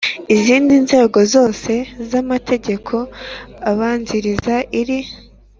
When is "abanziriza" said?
3.69-4.55